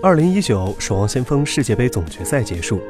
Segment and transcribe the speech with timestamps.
[0.00, 2.80] 二零一九守望先锋世界杯总决赛结束，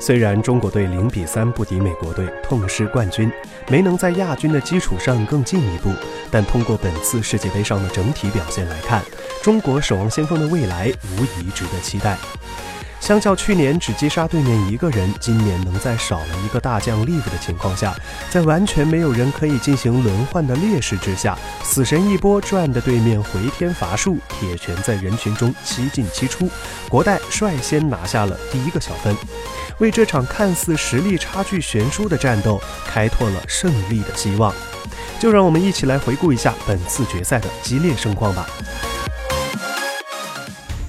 [0.00, 3.30] 虽然中国队零比三不敌美国队，痛失冠军，
[3.68, 5.92] 没能在亚军的基础上更进一步，
[6.28, 9.00] 但通过本次世界杯上的整体表现来看，
[9.44, 12.18] 中国守望先锋的未来无疑值得期待。
[12.98, 17.94] 相较去年只击杀对面一个人，今年能在少了一个大将 Live 的情况下，
[18.30, 26.50] 在完全没有人可以进行轮换的劣势之下，死神一波赚的对面回天乏术，铁拳在人群中七进七出，
[26.88, 29.16] 国代率先拿下了第一个小分，
[29.78, 34.52] 为这场看似实力差距悬殊的战斗开拓了胜利的希望。
[35.20, 38.46] 就让我们一起来回顾一下本次决赛的激烈盛况吧。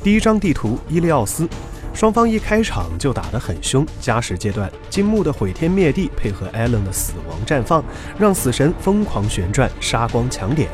[0.03, 1.47] 第一张地图，伊利奥斯。
[1.97, 7.83] 双方一开场就打得很凶，加时阶段，金木的毁天灭地配合艾伦的死亡绽放，
[8.19, 10.69] 让死神疯狂旋转，杀光抢点。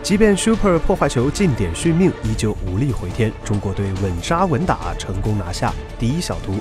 [0.00, 3.32] 即便 Super 破坏球近点续命，依旧无力回天。
[3.44, 6.60] 中国队稳扎稳打，成功拿下第一小图。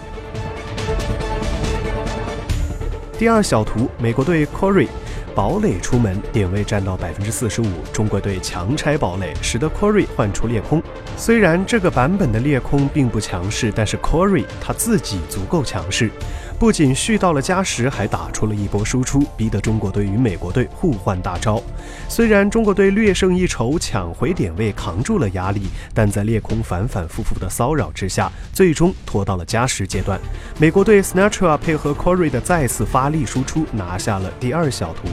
[3.20, 4.88] 第二小图，美国队 Corey。
[5.36, 7.68] 堡垒出门，点位占到百分之四十五。
[7.94, 10.82] 中国队强拆堡垒，使得 Corey 换出裂空。
[11.16, 16.12] 虽然这个版本的裂空并不强势，但是 Corey 他自己足够强势。
[16.60, 21.64] 不仅续到了加时，还打出了一波输出，逼得中国队与美国队互换大招。
[22.10, 30.20] 虽然中国队略胜一筹，抢回点位，扛住了压力，但在裂空反反复复的骚扰之下，最终拖到了加时阶段。
[30.60, 35.08] 美国队 Snatcher 配合 Corey 的再次发力输出，拿下了第二小图。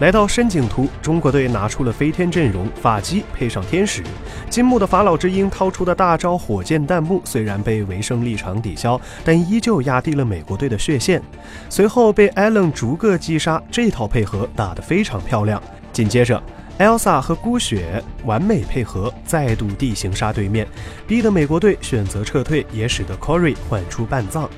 [0.00, 4.02] 来到深井图，中国队拿出了飞天阵容，法基配上天使，
[4.50, 11.22] 金木的法老之鹰掏出的大招火箭弹幕，虽然被维生立场抵消，但依旧压低了美国队的血线。
[11.68, 15.62] 随后被艾伦逐个击杀，这套配合打得非常漂亮。
[15.92, 16.42] 紧接着
[16.80, 20.66] ，Elsa 和孤雪完美配合，再度地形杀对面，
[21.06, 24.50] 逼得美国队选择撤退，也使得 Corey 换出半藏。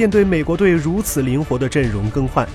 [0.00, 2.48] 面对美国队如此灵活的阵容更换，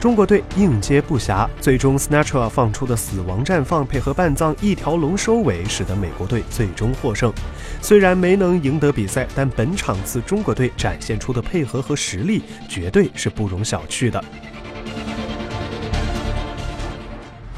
[0.00, 7.30] 中国队应接不暇，最终 Snatcher 放出的死亡绽放配合半藏一条龙收尾，使得美国队最终获胜。
[7.82, 14.24] 虽然没能赢得比赛，但本场次中国队展现出的配合和实力绝对是不容小觑的。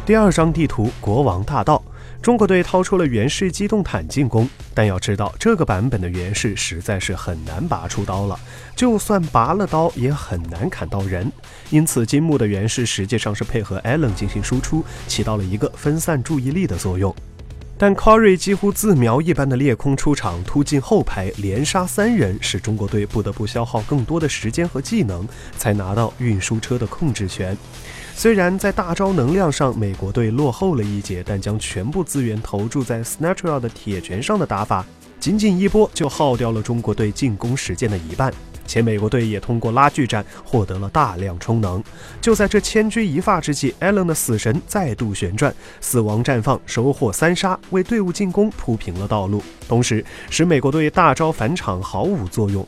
[0.05, 1.81] 第二张地图，国王大道。
[2.21, 8.39] 中国队掏出了源氏机动坦进攻，但要知道这个版本的源氏实在是很难拔出刀了，
[8.77, 11.31] 就算拔了刀也很难砍到人。
[11.71, 17.15] 因此，金木的源氏实际上是配合 alen 进行输出，起到了一个分散注意力的作用。
[17.81, 25.27] 但 Corey 几乎自瞄一般的裂空出场，突进后排连杀三人，使中国队不得不消耗更多的时间和技能，
[25.57, 27.57] 才拿到运输车的控制权。
[28.19, 34.85] 虽然在大招能量上美国队落后了一截，但将全部资源投注在 Snatcher 的铁拳上的打法，
[35.21, 38.35] 仅仅一波就耗掉了中国队进攻时间的一半。
[38.67, 41.81] 且美国队也通过拉锯战获得了大量充能。
[42.21, 52.67] 就在这千钧一发之际，Allen 的死神再度旋转，死亡绽放，收获三杀，为队伍进攻铺平了道路，同时使美国队大招返场毫无作用。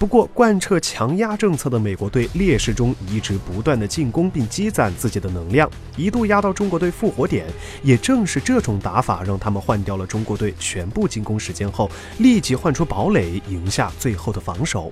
[0.00, 7.44] 不过，贯彻强压政策的美国队劣势中一直不断的进攻并积攒自己的能量，一度压到中国队复活点。
[7.82, 14.90] 也正是这种打法，让他们换掉了中国队全部进攻时间后，立即换出堡垒，赢下最后的防守。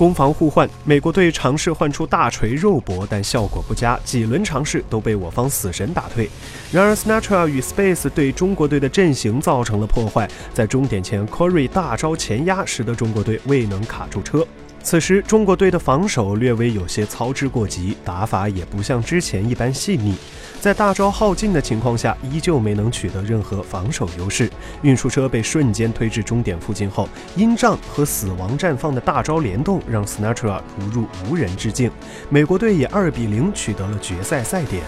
[0.00, 6.26] 攻防互换，美国队尝试换出大锤肉搏，但效果不佳，几轮尝试都被我方死神打退。
[6.72, 14.42] 然而，Snatcher 与 Space 对中国队的阵型造成了破坏，在终点前，Corey 大招前压，使得中国队未能卡住车。
[14.82, 20.16] 此时，中国队的防守略微有些操之过急，打法也不像之前一般细腻。
[20.58, 24.50] 在大招耗尽的情况下，依旧没能取得任何防守优势。
[24.82, 31.90] 运输车被瞬间推至终点附近后，阴障和死亡绽放的大招联动，让 Snatcher 突入无人之境。
[32.28, 34.82] 美国队以二比零取得了决赛赛点。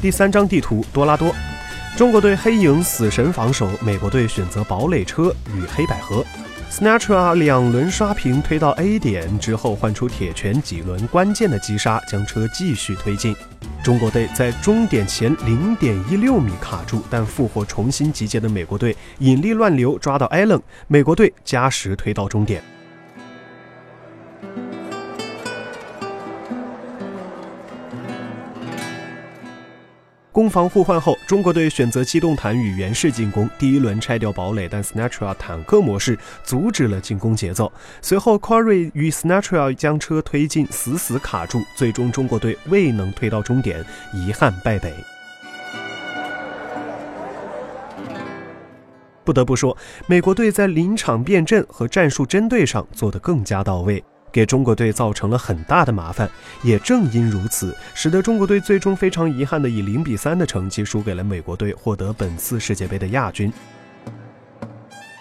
[0.00, 1.34] 第三张地图，多拉多。
[1.96, 6.24] 中国队黑影死神防守，美国队选择堡垒车与黑百合。
[6.70, 13.34] Snatcher 两轮刷屏推到 A 点之后，换出铁拳几轮关键的击杀，将车继续推进。
[13.84, 22.60] 中国队在终点前零点一六米卡住，但复活重新集结的美国队引力乱流抓到 Allen，美国队加时推到终点。
[30.34, 37.72] 攻防互换后，中国队选择机动坦与原式进攻，第一轮拆掉堡垒，但 Snatchia 坦克模式阻止了进攻节奏。
[38.02, 44.92] 随后 q u a r y 与 Snatchia 将车推进，死死卡住，最终中国队未能推到终点，遗憾败北。
[49.22, 49.76] 不得不说，
[50.08, 54.02] 美国队在临场变阵和战术针对上做得更加到位。
[54.34, 56.28] 给中国队造成了很大的麻烦。
[56.64, 63.52] 也正因如此，使得中国队最终非常遗憾的以零比三的成绩输给了美国队，获得本次世界杯的亚军。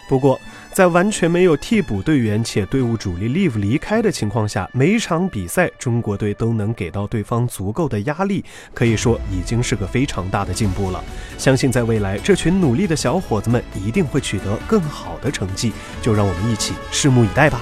[0.10, 0.40] 不过，
[0.74, 8.44] 在完全没有替补队员且队伍主力 Live 离开的情况下，每场比赛中国队都能给到对方足够的压力，
[8.74, 11.02] 可以说已经是个非常大的进步了。
[11.38, 15.72] 相信在未来，这群努力的小伙子们一定会取得更好的成绩，
[16.02, 17.62] 就让我们一起拭目以待吧。